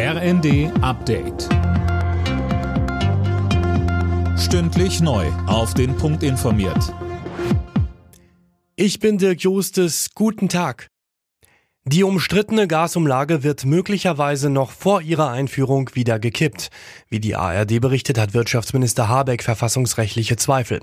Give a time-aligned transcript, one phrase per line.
[0.00, 1.48] RND Update.
[4.38, 5.26] Stündlich neu.
[5.48, 6.94] Auf den Punkt informiert.
[8.76, 10.10] Ich bin Dirk Jostes.
[10.14, 10.86] Guten Tag.
[11.84, 16.70] Die umstrittene Gasumlage wird möglicherweise noch vor ihrer Einführung wieder gekippt.
[17.08, 20.78] Wie die ARD berichtet, hat Wirtschaftsminister Habeck verfassungsrechtliche Zweifel.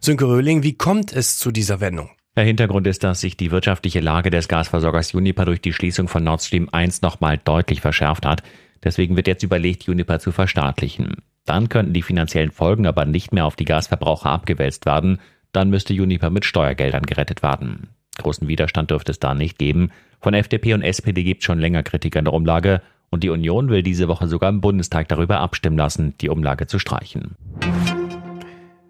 [0.00, 2.10] Sönke Röhling, wie kommt es zu dieser Wendung?
[2.36, 6.22] Der Hintergrund ist, dass sich die wirtschaftliche Lage des Gasversorgers Uniper durch die Schließung von
[6.22, 8.42] Nord Stream 1 nochmal deutlich verschärft hat.
[8.84, 11.22] Deswegen wird jetzt überlegt, Uniper zu verstaatlichen.
[11.46, 15.18] Dann könnten die finanziellen Folgen aber nicht mehr auf die Gasverbraucher abgewälzt werden.
[15.52, 17.88] Dann müsste Uniper mit Steuergeldern gerettet werden.
[18.18, 19.90] Großen Widerstand dürfte es da nicht geben.
[20.20, 23.70] Von FDP und SPD gibt es schon länger Kritik an der Umlage und die Union
[23.70, 27.36] will diese Woche sogar im Bundestag darüber abstimmen lassen, die Umlage zu streichen.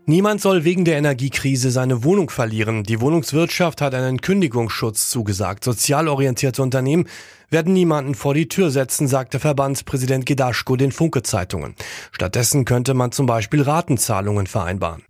[0.09, 2.84] Niemand soll wegen der Energiekrise seine Wohnung verlieren.
[2.84, 5.65] Die Wohnungswirtschaft hat einen Kündigungsschutz zugesagt.
[5.65, 7.09] Sozial orientierte Unternehmen
[7.51, 11.74] werden niemanden vor die Tür setzen, sagte Verbandspräsident Gedaschko den Funke-Zeitungen.
[12.12, 15.02] Stattdessen könnte man zum Beispiel Ratenzahlungen vereinbaren.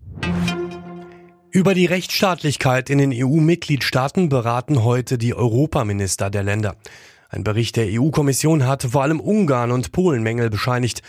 [1.50, 6.74] Über die Rechtsstaatlichkeit in den EU-Mitgliedstaaten beraten heute die Europaminister der Länder.
[7.28, 11.02] Ein Bericht der EU-Kommission hatte vor allem Ungarn und Polen Mängel bescheinigt.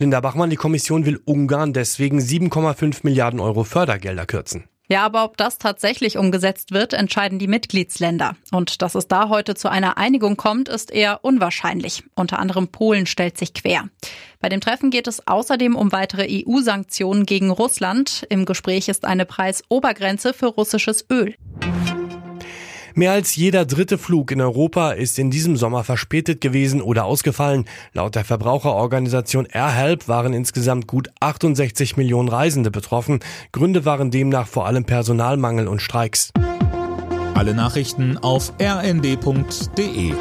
[0.00, 4.64] Linda Bachmann, die Kommission will Ungarn deswegen 7,5 Milliarden Euro Fördergelder kürzen.
[4.88, 8.34] Ja, aber ob das tatsächlich umgesetzt wird, entscheiden die Mitgliedsländer.
[8.50, 12.02] Und dass es da heute zu einer Einigung kommt, ist eher unwahrscheinlich.
[12.14, 13.90] Unter anderem Polen stellt sich quer.
[14.40, 18.26] Bei dem Treffen geht es außerdem um weitere EU-Sanktionen gegen Russland.
[18.30, 21.34] Im Gespräch ist eine Preisobergrenze für russisches Öl.
[23.00, 27.64] Mehr als jeder dritte Flug in Europa ist in diesem Sommer verspätet gewesen oder ausgefallen.
[27.94, 33.20] Laut der Verbraucherorganisation AirHelp waren insgesamt gut 68 Millionen Reisende betroffen.
[33.52, 36.30] Gründe waren demnach vor allem Personalmangel und Streiks.
[37.32, 40.12] Alle Nachrichten auf rnd.de